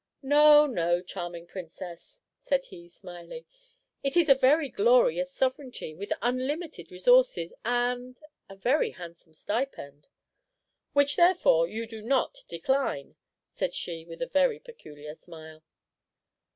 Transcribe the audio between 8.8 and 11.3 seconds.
handsome stipend." "Which,